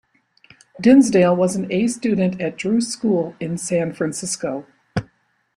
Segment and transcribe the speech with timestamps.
[0.81, 4.65] Dinsdale was an A student at Drew School in San Francisco.